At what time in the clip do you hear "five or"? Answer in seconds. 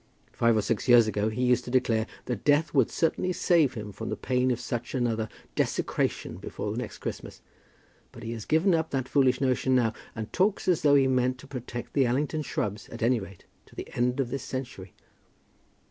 0.33-0.63